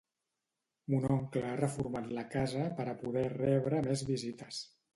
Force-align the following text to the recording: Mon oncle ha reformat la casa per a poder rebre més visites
Mon 0.93 1.05
oncle 1.15 1.43
ha 1.49 1.59
reformat 1.59 2.09
la 2.19 2.25
casa 2.37 2.65
per 2.81 2.89
a 2.89 2.97
poder 3.05 3.29
rebre 3.37 3.87
més 3.91 4.07
visites 4.13 4.67